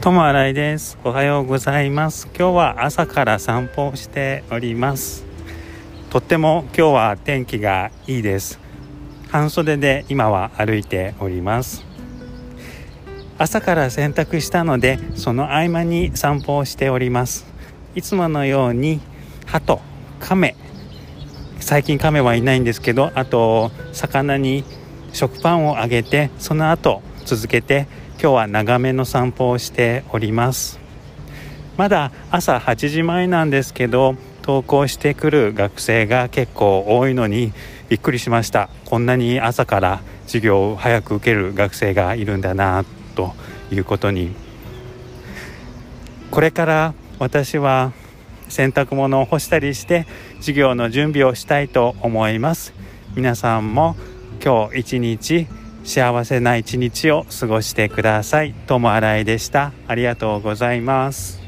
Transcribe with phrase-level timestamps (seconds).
[0.00, 0.96] 友新井です。
[1.02, 2.28] おはようございます。
[2.28, 5.24] 今日は朝から散歩をしております。
[6.08, 8.60] とっても今日は天気がいいです。
[9.28, 11.84] 半袖で今は歩いております。
[13.38, 17.44] 朝から洗濯したのでその合間に散歩をしております。
[17.96, 19.00] いつものように
[19.46, 19.80] 鳩
[20.20, 20.54] 亀。
[21.58, 24.62] 最近亀はいないんですけどあと魚に
[25.12, 27.88] 食パンをあげてその後続けて
[28.20, 30.80] 今日は長めの散歩をしております。
[31.76, 37.52] まだ朝8時前なんですけど登校してくる学生が結構多いのに
[37.88, 38.70] びっくりしました。
[38.86, 43.34] こんなに朝から授業を早く受ける学生がいるんだなと
[43.70, 44.34] いうことに。
[46.32, 47.92] これから私は
[48.48, 52.74] 洗濯物を干したりして授業の準備をしたいと思います。
[53.14, 53.94] 皆さんも
[54.44, 55.46] 今日一日
[55.88, 58.54] 幸せな一日を過ごしてください。
[58.66, 59.72] 友新井でした。
[59.86, 61.47] ありがとうございます。